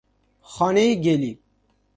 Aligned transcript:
خانهی 0.41 0.95
گلی 0.95 1.39